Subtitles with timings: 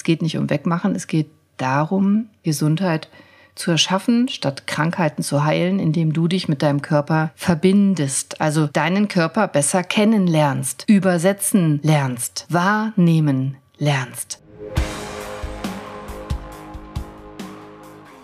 [0.00, 1.28] Es geht nicht um Wegmachen, es geht
[1.58, 3.10] darum, Gesundheit
[3.54, 9.08] zu erschaffen, statt Krankheiten zu heilen, indem du dich mit deinem Körper verbindest, also deinen
[9.08, 14.40] Körper besser kennenlernst, übersetzen lernst, wahrnehmen lernst.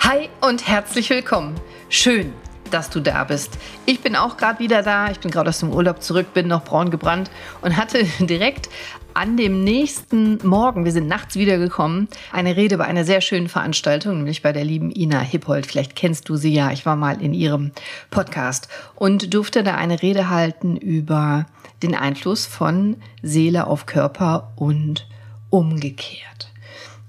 [0.00, 1.56] Hi und herzlich willkommen.
[1.90, 2.32] Schön,
[2.70, 3.58] dass du da bist.
[3.84, 5.10] Ich bin auch gerade wieder da.
[5.10, 7.30] Ich bin gerade aus dem Urlaub zurück, bin noch braun gebrannt
[7.60, 8.70] und hatte direkt
[9.16, 14.18] an dem nächsten Morgen, wir sind nachts wiedergekommen, eine Rede bei einer sehr schönen Veranstaltung,
[14.18, 15.64] nämlich bei der lieben Ina Hippold.
[15.64, 16.70] Vielleicht kennst du sie ja.
[16.70, 17.72] Ich war mal in ihrem
[18.10, 21.46] Podcast und durfte da eine Rede halten über
[21.82, 25.08] den Einfluss von Seele auf Körper und
[25.48, 26.52] umgekehrt.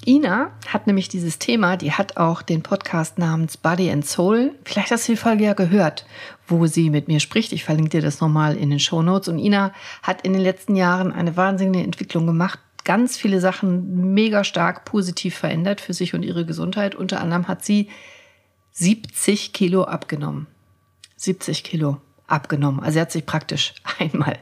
[0.05, 4.55] Ina hat nämlich dieses Thema, die hat auch den Podcast namens Body and Soul.
[4.63, 6.05] Vielleicht hast du die Folge ja gehört,
[6.47, 7.51] wo sie mit mir spricht.
[7.51, 9.27] Ich verlinke dir das nochmal in den Show Notes.
[9.27, 12.59] Und Ina hat in den letzten Jahren eine wahnsinnige Entwicklung gemacht.
[12.83, 16.95] Ganz viele Sachen mega stark positiv verändert für sich und ihre Gesundheit.
[16.95, 17.89] Unter anderem hat sie
[18.71, 20.47] 70 Kilo abgenommen.
[21.17, 22.79] 70 Kilo abgenommen.
[22.79, 24.39] Also sie hat sich praktisch einmal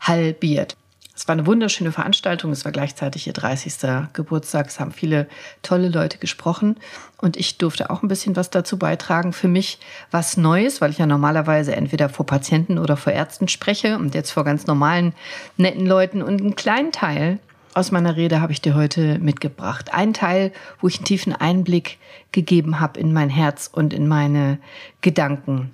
[0.00, 0.76] halbiert.
[1.22, 2.50] Es war eine wunderschöne Veranstaltung.
[2.50, 4.08] Es war gleichzeitig ihr 30.
[4.12, 4.66] Geburtstag.
[4.66, 5.28] Es haben viele
[5.62, 6.78] tolle Leute gesprochen.
[7.16, 9.32] Und ich durfte auch ein bisschen was dazu beitragen.
[9.32, 9.78] Für mich
[10.10, 14.32] was Neues, weil ich ja normalerweise entweder vor Patienten oder vor Ärzten spreche und jetzt
[14.32, 15.12] vor ganz normalen,
[15.56, 16.22] netten Leuten.
[16.22, 17.38] Und einen kleinen Teil
[17.72, 19.94] aus meiner Rede habe ich dir heute mitgebracht.
[19.94, 20.50] Ein Teil,
[20.80, 21.98] wo ich einen tiefen Einblick
[22.32, 24.58] gegeben habe in mein Herz und in meine
[25.02, 25.70] Gedanken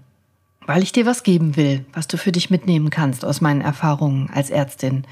[0.68, 4.28] weil ich dir was geben will, was du für dich mitnehmen kannst aus meinen Erfahrungen
[4.34, 5.06] als Ärztin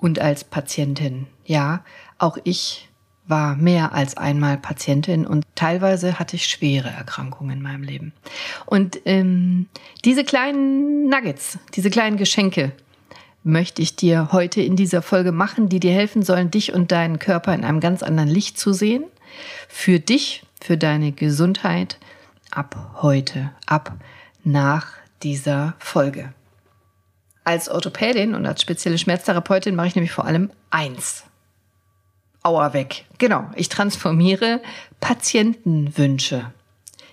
[0.00, 1.26] und als Patientin.
[1.44, 1.84] Ja,
[2.18, 2.88] auch ich
[3.26, 8.12] war mehr als einmal Patientin und teilweise hatte ich schwere Erkrankungen in meinem Leben.
[8.66, 9.66] Und ähm,
[10.04, 12.72] diese kleinen Nuggets, diese kleinen Geschenke
[13.42, 17.18] möchte ich dir heute in dieser Folge machen, die dir helfen sollen, dich und deinen
[17.18, 19.04] Körper in einem ganz anderen Licht zu sehen.
[19.68, 21.98] Für dich, für deine Gesundheit
[22.50, 23.94] ab heute, ab
[24.42, 24.88] nach
[25.22, 26.34] dieser Folge.
[27.44, 31.24] Als Orthopädin und als spezielle Schmerztherapeutin mache ich nämlich vor allem eins.
[32.42, 33.04] Aua weg.
[33.18, 34.60] Genau, ich transformiere
[35.00, 36.52] Patientenwünsche.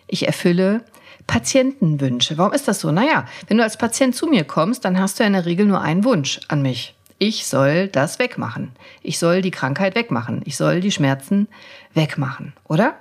[0.08, 0.84] Ich erfülle
[1.28, 2.38] Patientenwünsche.
[2.38, 2.92] Warum ist das so?
[2.92, 5.82] Naja, wenn du als Patient zu mir kommst, dann hast du in der Regel nur
[5.82, 6.96] einen Wunsch an mich.
[7.20, 8.72] Ich soll das wegmachen.
[9.02, 10.42] Ich soll die Krankheit wegmachen.
[10.46, 11.48] Ich soll die Schmerzen
[11.94, 12.96] wegmachen, oder?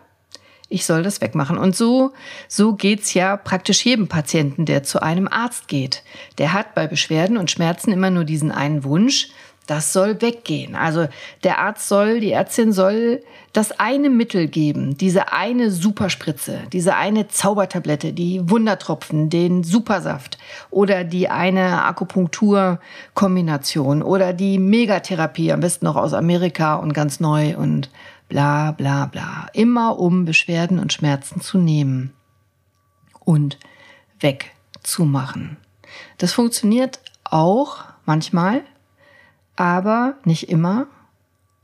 [0.68, 1.58] Ich soll das wegmachen.
[1.58, 2.12] Und so,
[2.48, 6.02] so geht's ja praktisch jedem Patienten, der zu einem Arzt geht.
[6.38, 9.28] Der hat bei Beschwerden und Schmerzen immer nur diesen einen Wunsch,
[9.66, 10.76] das soll weggehen.
[10.76, 11.08] Also
[11.42, 13.22] der Arzt soll, die Ärztin soll
[13.52, 20.38] das eine Mittel geben, diese eine Superspritze, diese eine Zaubertablette, die Wundertropfen, den Supersaft
[20.70, 27.56] oder die eine Akupunkturkombination oder die Megatherapie, am besten noch aus Amerika und ganz neu
[27.56, 27.90] und
[28.28, 29.48] bla bla bla.
[29.52, 32.12] Immer um Beschwerden und Schmerzen zu nehmen
[33.20, 33.58] und
[34.20, 35.56] wegzumachen.
[36.18, 38.62] Das funktioniert auch manchmal,
[39.56, 40.86] aber nicht immer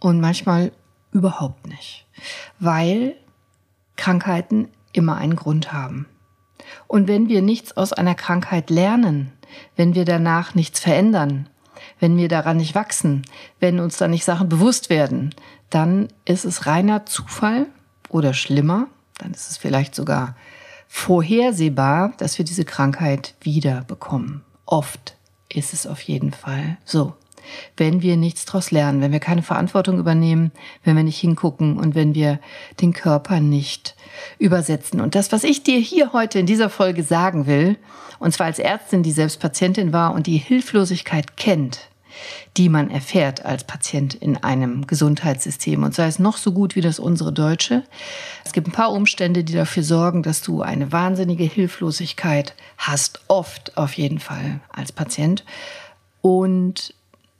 [0.01, 0.73] und manchmal
[1.13, 2.07] überhaupt nicht,
[2.59, 3.17] weil
[3.97, 6.07] Krankheiten immer einen Grund haben.
[6.87, 9.33] Und wenn wir nichts aus einer Krankheit lernen,
[9.77, 11.49] wenn wir danach nichts verändern,
[12.01, 13.23] wenn wir daran nicht wachsen,
[13.61, 15.35] wenn uns da nicht Sachen bewusst werden,
[15.75, 17.67] dann ist es reiner Zufall
[18.09, 18.89] oder schlimmer,
[19.19, 20.37] dann ist es vielleicht sogar
[20.87, 24.43] vorhersehbar, dass wir diese Krankheit wieder bekommen.
[24.67, 25.17] Oft
[25.49, 27.15] ist es auf jeden Fall so.
[27.77, 30.53] Wenn wir nichts daraus lernen, wenn wir keine Verantwortung übernehmen,
[30.85, 32.39] wenn wir nicht hingucken und wenn wir
[32.81, 33.97] den Körper nicht
[34.39, 35.01] übersetzen.
[35.01, 37.79] Und das, was ich dir hier heute in dieser Folge sagen will,
[38.21, 41.89] und zwar als Ärztin, die selbst Patientin war und die Hilflosigkeit kennt,
[42.57, 46.81] die man erfährt als Patient in einem Gesundheitssystem und sei es noch so gut wie
[46.81, 47.83] das unsere deutsche.
[48.45, 53.77] Es gibt ein paar Umstände, die dafür sorgen, dass du eine wahnsinnige Hilflosigkeit hast, oft
[53.77, 55.45] auf jeden Fall als Patient
[56.21, 56.95] und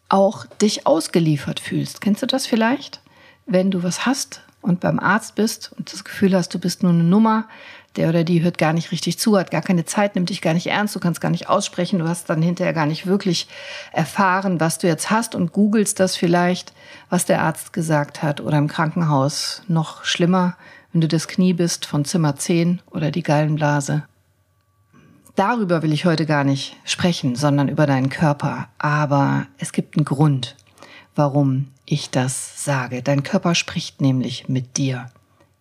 [0.09, 2.01] auch dich ausgeliefert fühlst.
[2.01, 3.01] Kennst du das vielleicht?
[3.47, 6.93] Wenn du was hast und beim Arzt bist und das Gefühl hast, du bist nur
[6.93, 7.49] eine Nummer,
[7.97, 10.55] der oder die hört gar nicht richtig zu, hat gar keine Zeit, nimmt dich gar
[10.55, 13.49] nicht ernst, du kannst gar nicht aussprechen, du hast dann hinterher gar nicht wirklich
[13.93, 16.73] erfahren, was du jetzt hast und googelst das vielleicht,
[17.11, 19.63] was der Arzt gesagt hat oder im Krankenhaus.
[19.69, 20.57] Noch schlimmer,
[20.93, 24.05] wenn du das Knie bist von Zimmer 10 oder die Gallenblase.
[25.35, 28.69] Darüber will ich heute gar nicht sprechen, sondern über deinen Körper.
[28.79, 30.57] Aber es gibt einen Grund,
[31.15, 33.03] warum ich das sage.
[33.03, 35.11] Dein Körper spricht nämlich mit dir.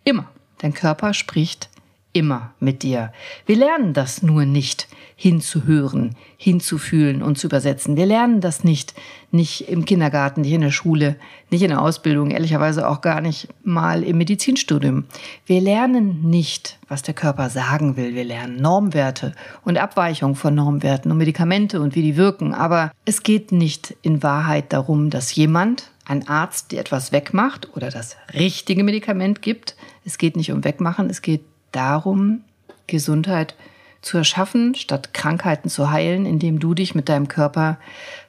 [0.03, 0.30] Immer.
[0.59, 1.70] Dein Körper spricht
[2.13, 3.11] immer mit dir.
[3.45, 7.95] Wir lernen das nur nicht hinzuhören, hinzufühlen und zu übersetzen.
[7.95, 8.95] Wir lernen das nicht,
[9.29, 11.15] nicht im Kindergarten, nicht in der Schule,
[11.51, 15.05] nicht in der Ausbildung, ehrlicherweise auch gar nicht mal im Medizinstudium.
[15.45, 18.15] Wir lernen nicht, was der Körper sagen will.
[18.15, 22.55] Wir lernen Normwerte und Abweichungen von Normwerten und Medikamente und wie die wirken.
[22.55, 27.89] Aber es geht nicht in Wahrheit darum, dass jemand, ein Arzt, dir etwas wegmacht oder
[27.91, 29.75] das richtige Medikament gibt.
[30.03, 31.41] Es geht nicht um Wegmachen, es geht
[31.71, 32.44] darum,
[32.88, 33.56] Gesundheit
[34.01, 37.77] zu erschaffen, statt Krankheiten zu heilen, indem du dich mit deinem Körper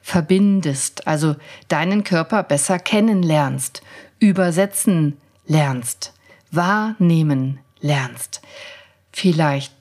[0.01, 1.35] verbindest, also
[1.67, 3.81] deinen Körper besser kennenlernst,
[4.19, 6.13] übersetzen lernst,
[6.51, 8.41] wahrnehmen lernst,
[9.11, 9.73] vielleicht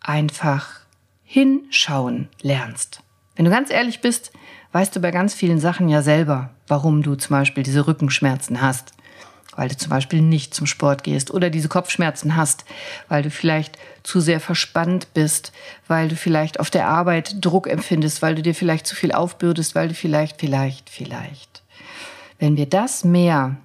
[0.00, 0.80] einfach
[1.22, 3.02] hinschauen lernst.
[3.34, 4.32] Wenn du ganz ehrlich bist,
[4.72, 8.95] weißt du bei ganz vielen Sachen ja selber, warum du zum Beispiel diese Rückenschmerzen hast
[9.56, 12.64] weil du zum Beispiel nicht zum Sport gehst oder diese Kopfschmerzen hast,
[13.08, 15.52] weil du vielleicht zu sehr verspannt bist,
[15.88, 19.74] weil du vielleicht auf der Arbeit Druck empfindest, weil du dir vielleicht zu viel aufbürdest,
[19.74, 21.62] weil du vielleicht, vielleicht, vielleicht.
[22.38, 23.56] Wenn wir das mehr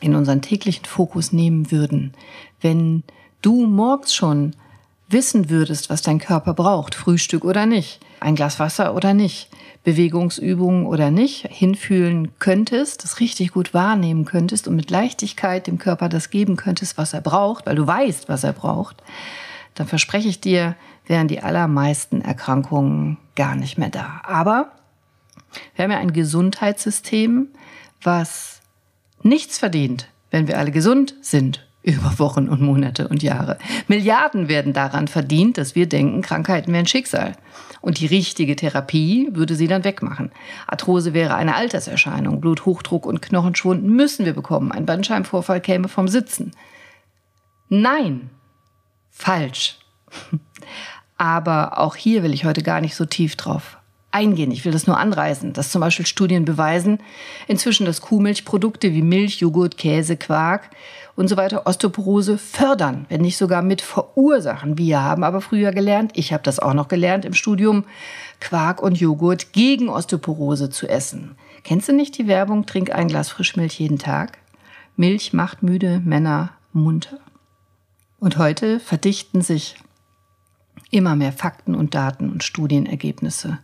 [0.00, 2.14] in unseren täglichen Fokus nehmen würden,
[2.60, 3.04] wenn
[3.42, 4.56] du morgens schon
[5.08, 9.48] wissen würdest, was dein Körper braucht, Frühstück oder nicht, ein Glas Wasser oder nicht,
[9.82, 16.08] Bewegungsübungen oder nicht, hinfühlen könntest, das richtig gut wahrnehmen könntest und mit Leichtigkeit dem Körper
[16.08, 19.02] das geben könntest, was er braucht, weil du weißt, was er braucht,
[19.74, 24.20] dann verspreche ich dir, wären die allermeisten Erkrankungen gar nicht mehr da.
[24.24, 24.72] Aber
[25.74, 27.48] wir haben ja ein Gesundheitssystem,
[28.02, 28.60] was
[29.22, 33.58] nichts verdient, wenn wir alle gesund sind über Wochen und Monate und Jahre.
[33.88, 37.32] Milliarden werden daran verdient, dass wir denken, Krankheiten wären Schicksal.
[37.80, 40.30] Und die richtige Therapie würde sie dann wegmachen.
[40.66, 42.40] Arthrose wäre eine Alterserscheinung.
[42.40, 44.72] Bluthochdruck und Knochenschwund müssen wir bekommen.
[44.72, 46.52] Ein Bandscheibenvorfall käme vom Sitzen.
[47.68, 48.30] Nein,
[49.10, 49.78] falsch.
[51.16, 53.79] Aber auch hier will ich heute gar nicht so tief drauf
[54.12, 54.50] eingehen.
[54.50, 56.98] Ich will das nur anreißen, dass zum Beispiel Studien beweisen,
[57.46, 60.70] inzwischen, dass Kuhmilchprodukte wie Milch, Joghurt, Käse, Quark
[61.16, 64.78] und so weiter Osteoporose fördern, wenn nicht sogar mit verursachen.
[64.78, 67.84] Wir haben aber früher gelernt, ich habe das auch noch gelernt im Studium,
[68.40, 71.36] Quark und Joghurt gegen Osteoporose zu essen.
[71.62, 74.38] Kennst du nicht die Werbung, trink ein Glas Frischmilch jeden Tag?
[74.96, 77.18] Milch macht müde, Männer munter.
[78.18, 79.76] Und heute verdichten sich
[80.90, 83.58] immer mehr Fakten und Daten und Studienergebnisse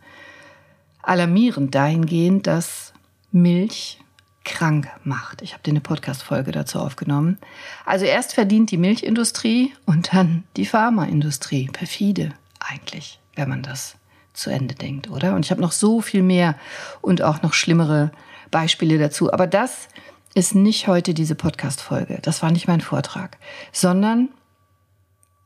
[1.06, 2.92] alarmierend dahingehend, dass
[3.32, 3.98] Milch
[4.44, 5.42] krank macht.
[5.42, 7.38] Ich habe dir eine Podcast-Folge dazu aufgenommen.
[7.84, 11.68] Also erst verdient die Milchindustrie und dann die Pharmaindustrie.
[11.72, 13.96] Perfide eigentlich, wenn man das
[14.32, 15.34] zu Ende denkt, oder?
[15.34, 16.56] Und ich habe noch so viel mehr
[17.00, 18.12] und auch noch schlimmere
[18.50, 19.32] Beispiele dazu.
[19.32, 19.88] Aber das
[20.34, 22.18] ist nicht heute diese Podcast-Folge.
[22.22, 23.38] Das war nicht mein Vortrag,
[23.72, 24.28] sondern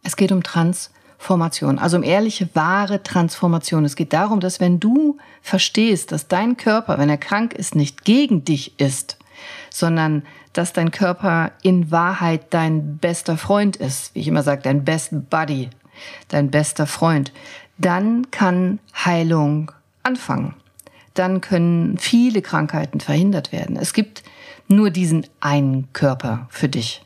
[0.03, 0.91] es geht um Trans-
[1.21, 3.85] Transformation, also um ehrliche, wahre Transformation.
[3.85, 8.05] Es geht darum, dass wenn du verstehst, dass dein Körper, wenn er krank ist, nicht
[8.05, 9.19] gegen dich ist,
[9.69, 10.23] sondern
[10.55, 15.29] dass dein Körper in Wahrheit dein bester Freund ist, wie ich immer sage, dein best
[15.29, 15.69] buddy,
[16.29, 17.33] dein bester Freund,
[17.77, 19.73] dann kann Heilung
[20.03, 20.55] anfangen.
[21.13, 23.77] Dann können viele Krankheiten verhindert werden.
[23.77, 24.23] Es gibt
[24.69, 27.03] nur diesen einen Körper für dich.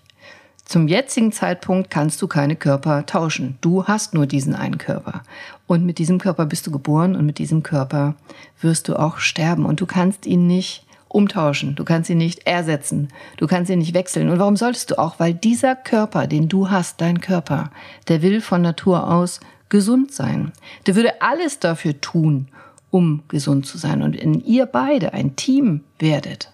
[0.65, 3.59] Zum jetzigen Zeitpunkt kannst du keine Körper tauschen.
[3.61, 5.23] Du hast nur diesen einen Körper.
[5.67, 8.15] Und mit diesem Körper bist du geboren und mit diesem Körper
[8.61, 9.67] wirst du auch sterben.
[9.67, 11.75] Und du kannst ihn nicht umtauschen.
[11.77, 13.09] Du kannst ihn nicht ersetzen.
[13.37, 14.31] Du kannst ihn nicht wechseln.
[14.31, 15.21] Und warum solltest du auch?
[15.21, 17.71] Weil dieser Körper, den du hast, dein Körper,
[18.09, 20.53] der will von Natur aus gesund sein.
[20.87, 22.49] Der würde alles dafür tun,
[22.91, 24.03] um gesund zu sein.
[24.03, 26.51] Und wenn ihr beide ein Team werdet,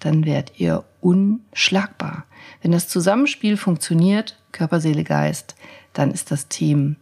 [0.00, 2.24] dann werdet ihr unschlagbar.
[2.62, 5.56] Wenn das Zusammenspiel funktioniert, Körper, Seele, Geist,
[5.92, 6.96] dann ist das Team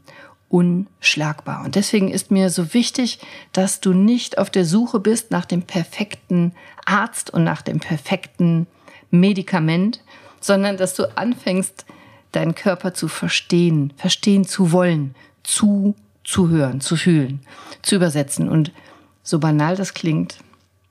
[0.48, 1.64] unschlagbar.
[1.64, 3.20] Und deswegen ist mir so wichtig,
[3.52, 6.52] dass du nicht auf der Suche bist nach dem perfekten
[6.86, 8.66] Arzt und nach dem perfekten
[9.10, 10.02] Medikament,
[10.40, 11.84] sondern dass du anfängst,
[12.32, 17.40] deinen Körper zu verstehen, verstehen zu wollen, zu zu hören, zu fühlen,
[17.82, 18.48] zu übersetzen.
[18.48, 18.72] Und
[19.22, 20.38] so banal das klingt,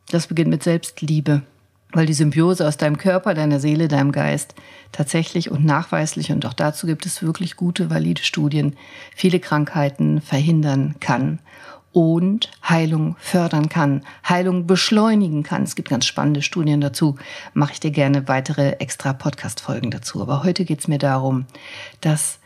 [0.09, 1.43] das beginnt mit Selbstliebe
[1.91, 4.53] weil die Symbiose aus deinem Körper, deiner Seele, deinem Geist
[4.91, 8.75] tatsächlich und nachweislich, und auch dazu gibt es wirklich gute, valide Studien,
[9.15, 11.39] viele Krankheiten verhindern kann
[11.91, 15.63] und Heilung fördern kann, Heilung beschleunigen kann.
[15.63, 17.15] Es gibt ganz spannende Studien dazu.
[17.53, 20.21] Mache ich dir gerne weitere extra Podcast-Folgen dazu.
[20.21, 21.45] Aber heute geht es mir darum,
[22.01, 22.39] dass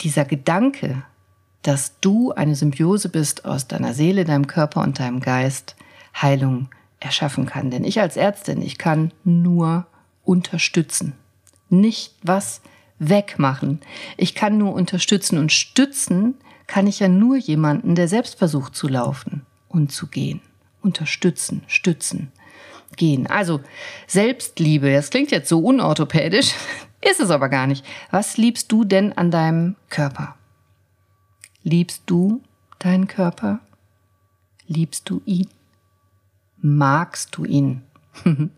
[0.00, 1.02] dieser Gedanke,
[1.62, 5.74] dass du eine Symbiose bist aus deiner Seele, deinem Körper und deinem Geist,
[6.14, 6.68] Heilung
[7.02, 7.70] erschaffen kann.
[7.70, 9.86] Denn ich als Ärztin, ich kann nur
[10.24, 11.14] unterstützen.
[11.68, 12.60] Nicht was
[12.98, 13.80] wegmachen.
[14.16, 16.34] Ich kann nur unterstützen und stützen
[16.66, 20.40] kann ich ja nur jemanden, der selbst versucht zu laufen und zu gehen.
[20.80, 22.32] Unterstützen, stützen,
[22.96, 23.26] gehen.
[23.26, 23.60] Also
[24.06, 26.52] Selbstliebe, das klingt jetzt so unorthopädisch,
[27.00, 27.84] ist es aber gar nicht.
[28.10, 30.36] Was liebst du denn an deinem Körper?
[31.62, 32.40] Liebst du
[32.78, 33.60] deinen Körper?
[34.66, 35.48] Liebst du ihn?
[36.62, 37.82] Magst du ihn?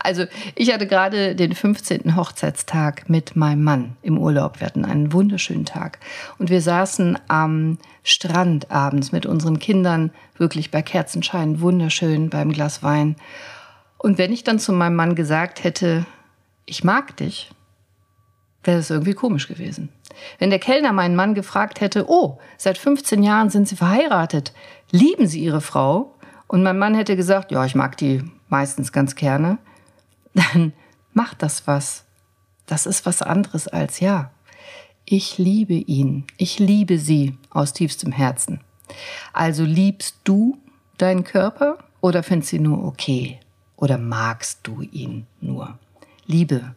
[0.00, 2.16] Also ich hatte gerade den 15.
[2.16, 4.60] Hochzeitstag mit meinem Mann im Urlaub.
[4.60, 5.98] Wir hatten einen wunderschönen Tag.
[6.38, 12.82] Und wir saßen am Strand abends mit unseren Kindern, wirklich bei Kerzenschein, wunderschön beim Glas
[12.82, 13.16] Wein.
[13.96, 16.04] Und wenn ich dann zu meinem Mann gesagt hätte,
[16.66, 17.50] ich mag dich,
[18.62, 19.88] wäre das irgendwie komisch gewesen.
[20.38, 24.52] Wenn der Kellner meinen Mann gefragt hätte, oh, seit 15 Jahren sind Sie verheiratet,
[24.90, 26.13] lieben Sie Ihre Frau?
[26.46, 29.58] Und mein Mann hätte gesagt, ja, ich mag die meistens ganz gerne,
[30.34, 30.72] dann
[31.12, 32.04] macht das was.
[32.66, 34.30] Das ist was anderes als ja.
[35.04, 38.60] Ich liebe ihn, ich liebe sie aus tiefstem Herzen.
[39.32, 40.58] Also liebst du
[40.96, 43.38] deinen Körper oder findest sie nur okay?
[43.76, 45.78] Oder magst du ihn nur?
[46.26, 46.74] Liebe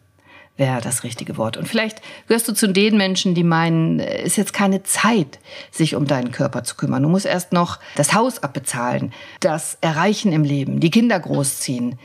[0.58, 1.56] wäre das richtige Wort.
[1.56, 5.38] Und vielleicht gehörst du zu den Menschen, die meinen, es ist jetzt keine Zeit,
[5.70, 7.04] sich um deinen Körper zu kümmern.
[7.04, 11.98] Du musst erst noch das Haus abbezahlen, das Erreichen im Leben, die Kinder großziehen.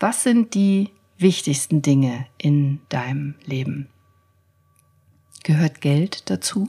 [0.00, 3.88] Was sind die wichtigsten Dinge in deinem Leben?
[5.44, 6.68] Gehört Geld dazu?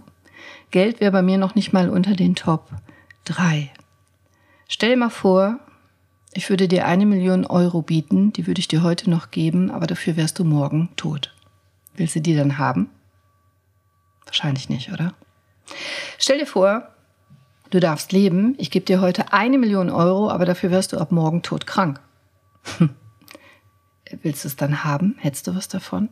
[0.69, 2.69] Geld wäre bei mir noch nicht mal unter den Top
[3.25, 3.71] 3.
[4.67, 5.59] Stell dir mal vor,
[6.35, 9.87] ich würde dir eine Million Euro bieten, die würde ich dir heute noch geben, aber
[9.87, 11.33] dafür wärst du morgen tot.
[11.95, 12.89] Willst du die dann haben?
[14.25, 15.13] Wahrscheinlich nicht, oder?
[16.17, 16.89] Stell dir vor,
[17.69, 21.11] du darfst leben, ich gebe dir heute eine Million Euro, aber dafür wärst du ab
[21.11, 21.99] morgen todkrank.
[24.21, 25.15] Willst du es dann haben?
[25.19, 26.09] Hättest du was davon?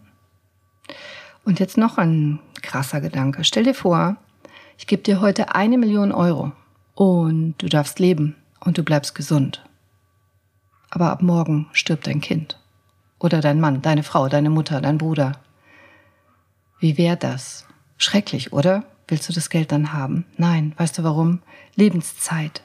[1.44, 3.44] Und jetzt noch ein krasser Gedanke.
[3.44, 4.18] Stell dir vor,
[4.78, 6.52] ich gebe dir heute eine Million Euro
[6.94, 9.64] und du darfst leben und du bleibst gesund
[10.92, 12.60] aber ab morgen stirbt dein Kind.
[13.18, 15.40] Oder dein Mann, deine Frau, deine Mutter, dein Bruder.
[16.80, 17.66] Wie wäre das?
[17.98, 18.84] Schrecklich, oder?
[19.08, 20.26] Willst du das Geld dann haben?
[20.38, 21.40] Nein, weißt du warum?
[21.76, 22.64] Lebenszeit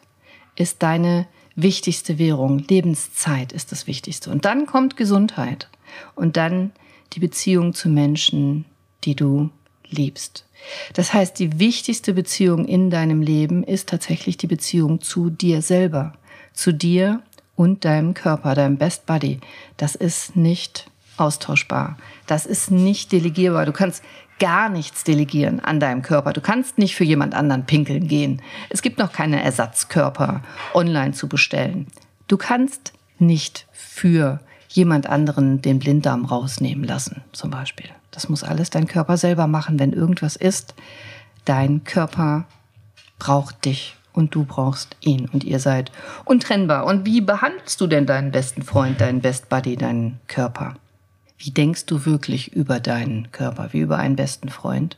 [0.57, 2.59] ist deine wichtigste Währung.
[2.69, 4.31] Lebenszeit ist das Wichtigste.
[4.31, 5.69] Und dann kommt Gesundheit.
[6.15, 6.73] Und dann
[7.13, 8.65] die Beziehung zu Menschen,
[9.05, 9.51] die du
[9.89, 10.47] liebst.
[10.95, 16.15] Das heißt, die wichtigste Beziehung in deinem Leben ist tatsächlich die Beziehung zu dir selber.
[16.53, 17.23] Zu dir
[17.57, 19.41] und deinem Körper, deinem Best Body.
[19.77, 21.97] Das ist nicht austauschbar.
[22.27, 23.67] Das ist nicht delegierbar.
[23.67, 24.05] Du kannst
[24.39, 26.33] gar nichts delegieren an deinem Körper.
[26.33, 28.43] Du kannst nicht für jemand anderen pinkeln gehen.
[28.69, 30.43] Es gibt noch keine Ersatzkörper
[30.75, 31.87] online zu bestellen.
[32.29, 37.89] Du kannst nicht für jemand anderen den Blinddarm rausnehmen lassen, zum Beispiel.
[38.11, 40.75] Das muss alles dein Körper selber machen, wenn irgendwas ist.
[41.47, 42.45] Dein Körper
[43.19, 45.93] braucht dich und du brauchst ihn und ihr seid
[46.25, 46.87] untrennbar.
[46.87, 50.75] Und wie behandelst du denn deinen besten Freund, deinen Best Buddy, deinen Körper?
[51.39, 54.97] Wie denkst du wirklich über deinen Körper, wie über einen besten Freund?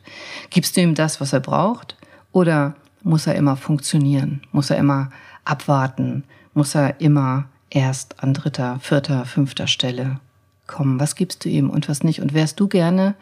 [0.49, 1.97] Gibst du ihm das, was er braucht?
[2.31, 4.41] Oder muss er immer funktionieren?
[4.53, 5.11] Muss er immer
[5.43, 6.23] abwarten?
[6.53, 10.21] Muss er immer erst an dritter, vierter, fünfter Stelle
[10.65, 10.97] kommen?
[10.99, 12.21] Was gibst du ihm und was nicht?
[12.21, 13.15] Und wärst du gerne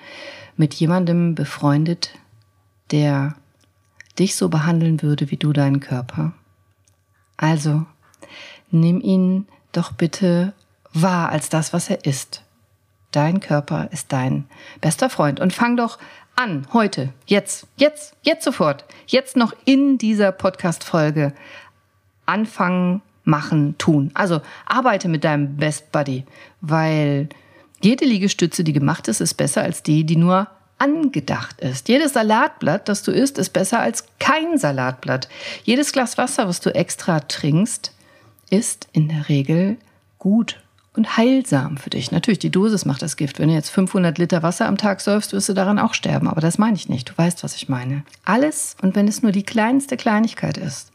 [0.57, 2.11] mit jemandem befreundet,
[2.91, 3.33] der
[4.19, 6.33] dich so behandeln würde wie du deinen Körper?
[7.37, 7.85] Also,
[8.71, 10.53] nimm ihn doch bitte
[10.93, 12.43] wahr als das, was er ist.
[13.11, 14.45] Dein Körper ist dein
[14.81, 15.39] bester Freund.
[15.39, 15.97] Und fang doch
[16.35, 21.33] an, heute, jetzt, jetzt, jetzt sofort, jetzt noch in dieser Podcast-Folge
[22.25, 24.11] anfangen, machen, tun.
[24.13, 26.25] Also arbeite mit deinem Best Buddy,
[26.61, 27.29] weil
[27.81, 30.47] jede Liegestütze, die gemacht ist, ist besser als die, die nur
[30.77, 31.89] angedacht ist.
[31.89, 35.27] Jedes Salatblatt, das du isst, ist besser als kein Salatblatt.
[35.63, 37.93] Jedes Glas Wasser, was du extra trinkst,
[38.49, 39.77] ist in der Regel
[40.19, 40.59] gut
[40.97, 42.11] und heilsam für dich.
[42.11, 43.39] Natürlich, die Dosis macht das Gift.
[43.39, 46.27] Wenn du jetzt 500 Liter Wasser am Tag säufst, wirst du daran auch sterben.
[46.27, 47.09] Aber das meine ich nicht.
[47.09, 48.03] Du weißt, was ich meine.
[48.25, 50.91] Alles, und wenn es nur die kleinste Kleinigkeit ist,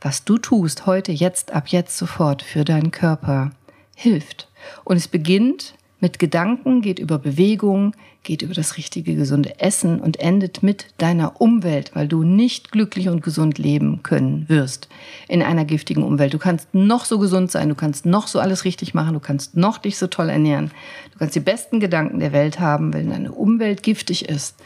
[0.00, 3.50] was du tust, heute, jetzt, ab jetzt, sofort für deinen Körper,
[3.94, 4.48] hilft.
[4.84, 10.20] Und es beginnt mit Gedanken, geht über Bewegung, geht über das richtige gesunde Essen und
[10.20, 14.88] endet mit deiner Umwelt, weil du nicht glücklich und gesund leben können wirst
[15.28, 16.34] in einer giftigen Umwelt.
[16.34, 19.56] Du kannst noch so gesund sein, du kannst noch so alles richtig machen, du kannst
[19.56, 20.70] noch dich so toll ernähren,
[21.12, 24.56] du kannst die besten Gedanken der Welt haben, wenn deine Umwelt giftig ist,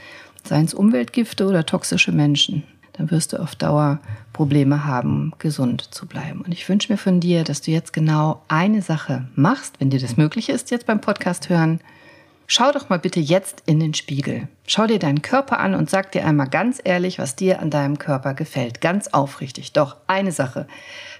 [0.42, 3.98] seien es Umweltgifte oder toxische Menschen dann wirst du auf Dauer
[4.32, 6.40] Probleme haben, gesund zu bleiben.
[6.42, 10.00] Und ich wünsche mir von dir, dass du jetzt genau eine Sache machst, wenn dir
[10.00, 11.80] das möglich ist, jetzt beim Podcast hören.
[12.46, 14.48] Schau doch mal bitte jetzt in den Spiegel.
[14.66, 17.98] Schau dir deinen Körper an und sag dir einmal ganz ehrlich, was dir an deinem
[17.98, 18.80] Körper gefällt.
[18.80, 19.72] Ganz aufrichtig.
[19.72, 20.66] Doch eine Sache.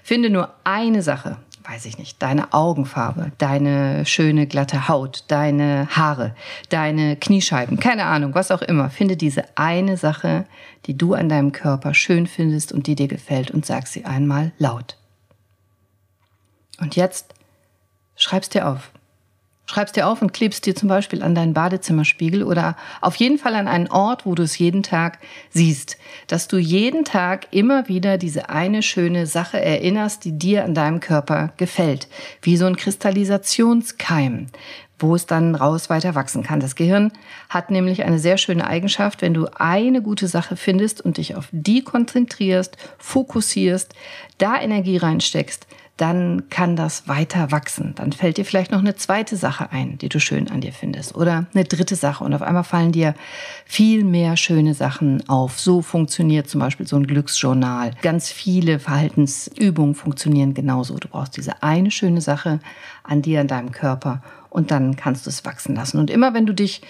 [0.03, 1.37] Finde nur eine Sache.
[1.67, 2.21] Weiß ich nicht.
[2.21, 6.35] Deine Augenfarbe, deine schöne glatte Haut, deine Haare,
[6.69, 8.91] deine Kniescheiben, keine Ahnung, was auch immer.
[8.91, 10.45] Finde diese eine Sache,
[10.85, 14.51] die du an deinem Körper schön findest und die dir gefällt und sag sie einmal
[14.59, 14.97] laut.
[16.79, 17.33] Und jetzt
[18.15, 18.91] schreib's dir auf.
[19.67, 23.55] Schreibst dir auf und klebst dir zum Beispiel an deinen Badezimmerspiegel oder auf jeden Fall
[23.55, 25.17] an einen Ort, wo du es jeden Tag
[25.49, 25.97] siehst.
[26.27, 30.99] Dass du jeden Tag immer wieder diese eine schöne Sache erinnerst, die dir an deinem
[30.99, 32.07] Körper gefällt.
[32.43, 34.47] Wie so ein Kristallisationskeim,
[34.99, 36.59] wo es dann raus weiter wachsen kann.
[36.59, 37.11] Das Gehirn
[37.49, 41.47] hat nämlich eine sehr schöne Eigenschaft, wenn du eine gute Sache findest und dich auf
[41.51, 43.93] die konzentrierst, fokussierst,
[44.37, 45.65] da Energie reinsteckst,
[45.97, 47.93] dann kann das weiter wachsen.
[47.95, 51.15] Dann fällt dir vielleicht noch eine zweite Sache ein, die du schön an dir findest.
[51.15, 52.23] Oder eine dritte Sache.
[52.23, 53.15] Und auf einmal fallen dir
[53.65, 55.57] viel mehr schöne Sachen auf.
[55.57, 57.91] So funktioniert zum Beispiel so ein Glücksjournal.
[58.01, 60.97] Ganz viele Verhaltensübungen funktionieren genauso.
[60.97, 62.59] Du brauchst diese eine schöne Sache
[63.03, 64.21] an dir, an deinem Körper.
[64.49, 65.97] Und dann kannst du es wachsen lassen.
[65.97, 66.81] Und immer wenn du dich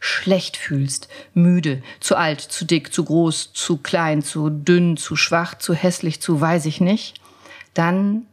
[0.00, 5.54] schlecht fühlst, müde, zu alt, zu dick, zu groß, zu klein, zu dünn, zu schwach,
[5.54, 7.20] zu hässlich, zu weiß ich nicht,
[7.74, 8.26] dann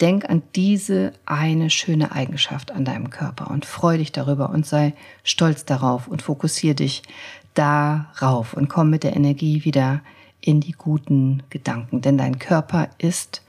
[0.00, 4.94] Denk an diese eine schöne Eigenschaft an deinem Körper und freu dich darüber und sei
[5.24, 7.02] stolz darauf und fokussiere dich
[7.54, 10.00] darauf und komm mit der Energie wieder
[10.40, 13.42] in die guten Gedanken, denn dein Körper ist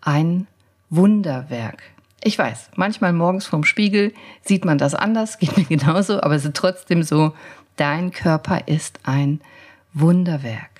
[0.00, 0.46] ein
[0.90, 1.82] Wunderwerk.
[2.22, 6.44] Ich weiß, manchmal morgens vorm Spiegel sieht man das anders, geht mir genauso, aber es
[6.44, 7.32] ist trotzdem so,
[7.76, 9.40] dein Körper ist ein
[9.92, 10.70] Wunderwerk.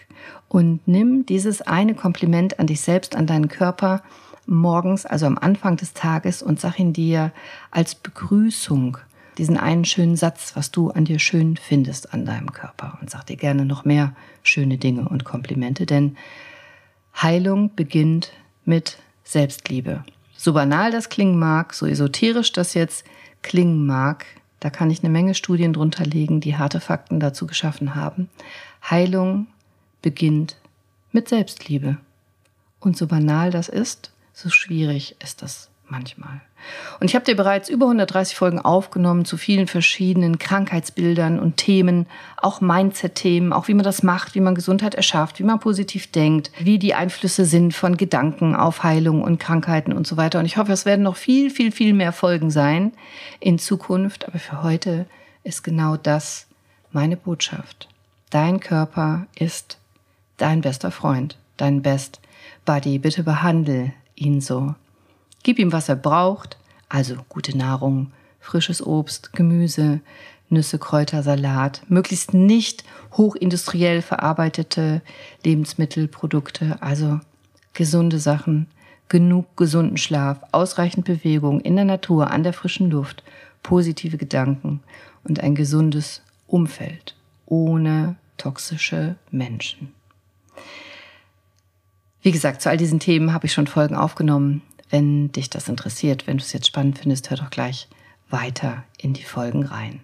[0.48, 4.02] Und nimm dieses eine Kompliment an dich selbst, an deinen Körper,
[4.46, 7.32] morgens, also am Anfang des Tages und sag ihn dir
[7.70, 8.98] als Begrüßung
[9.38, 13.26] diesen einen schönen Satz, was du an dir schön findest an deinem Körper und sag
[13.26, 16.16] dir gerne noch mehr schöne Dinge und Komplimente, denn
[17.20, 18.32] Heilung beginnt
[18.64, 20.04] mit Selbstliebe.
[20.36, 23.04] So banal das klingen mag, so esoterisch das jetzt
[23.42, 24.26] klingen mag,
[24.60, 28.28] da kann ich eine Menge Studien drunter legen, die harte Fakten dazu geschaffen haben.
[28.88, 29.46] Heilung
[30.02, 30.56] beginnt
[31.12, 31.98] mit Selbstliebe.
[32.80, 36.42] Und so banal das ist, so schwierig ist das manchmal.
[37.00, 42.06] Und ich habe dir bereits über 130 Folgen aufgenommen zu vielen verschiedenen Krankheitsbildern und Themen,
[42.36, 46.50] auch Mindset-Themen, auch wie man das macht, wie man Gesundheit erschafft, wie man positiv denkt,
[46.58, 50.38] wie die Einflüsse sind von Gedanken auf Heilung und Krankheiten und so weiter.
[50.38, 52.92] Und ich hoffe, es werden noch viel, viel, viel mehr Folgen sein
[53.40, 54.28] in Zukunft.
[54.28, 55.06] Aber für heute
[55.44, 56.46] ist genau das
[56.92, 57.88] meine Botschaft.
[58.28, 59.78] Dein Körper ist
[60.36, 62.20] dein bester Freund, dein Best
[62.66, 62.98] Buddy.
[62.98, 64.74] Bitte behandle ihn so.
[65.42, 66.56] Gib ihm, was er braucht,
[66.88, 70.00] also gute Nahrung, frisches Obst, Gemüse,
[70.48, 75.02] Nüsse, Kräuter, Salat, möglichst nicht hochindustriell verarbeitete
[75.44, 77.20] Lebensmittelprodukte, also
[77.72, 78.66] gesunde Sachen,
[79.08, 83.22] genug gesunden Schlaf, ausreichend Bewegung in der Natur, an der frischen Luft,
[83.62, 84.80] positive Gedanken
[85.24, 87.14] und ein gesundes Umfeld
[87.46, 89.95] ohne toxische Menschen.
[92.26, 94.62] Wie gesagt, zu all diesen Themen habe ich schon Folgen aufgenommen.
[94.90, 97.86] Wenn dich das interessiert, wenn du es jetzt spannend findest, hör doch gleich
[98.28, 100.00] weiter in die Folgen rein.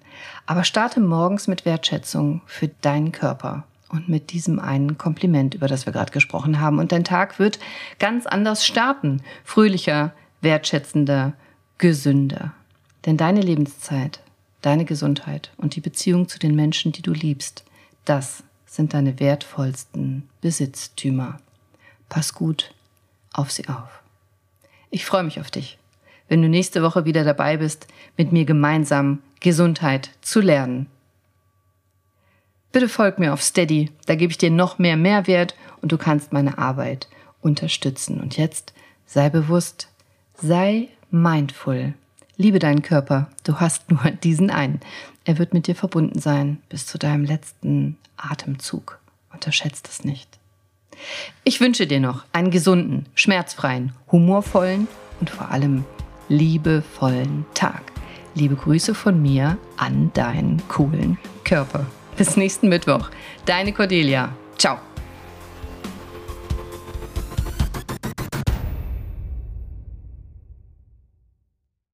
[0.46, 5.84] Aber starte morgens mit Wertschätzung für deinen Körper und mit diesem einen Kompliment, über das
[5.84, 6.78] wir gerade gesprochen haben.
[6.78, 7.58] Und dein Tag wird
[7.98, 9.20] ganz anders starten.
[9.42, 11.32] Fröhlicher, wertschätzender,
[11.78, 12.52] gesünder.
[13.04, 14.20] Denn deine Lebenszeit,
[14.60, 17.64] deine Gesundheit und die Beziehung zu den Menschen, die du liebst,
[18.04, 21.40] das sind deine wertvollsten Besitztümer.
[22.12, 22.74] Pass gut
[23.32, 24.02] auf sie auf.
[24.90, 25.78] Ich freue mich auf dich,
[26.28, 27.86] wenn du nächste Woche wieder dabei bist,
[28.18, 30.88] mit mir gemeinsam Gesundheit zu lernen.
[32.70, 36.34] Bitte folg mir auf Steady, da gebe ich dir noch mehr Mehrwert und du kannst
[36.34, 37.08] meine Arbeit
[37.40, 38.20] unterstützen.
[38.20, 38.74] Und jetzt
[39.06, 39.88] sei bewusst,
[40.34, 41.94] sei mindful.
[42.36, 44.80] Liebe deinen Körper, du hast nur diesen einen.
[45.24, 48.98] Er wird mit dir verbunden sein bis zu deinem letzten Atemzug.
[49.32, 50.41] Unterschätzt es nicht.
[51.44, 54.88] Ich wünsche dir noch einen gesunden, schmerzfreien, humorvollen
[55.20, 55.84] und vor allem
[56.28, 57.82] liebevollen Tag.
[58.34, 61.86] Liebe Grüße von mir an deinen coolen Körper.
[62.16, 63.10] Bis nächsten Mittwoch.
[63.44, 64.34] Deine Cordelia.
[64.56, 64.78] Ciao.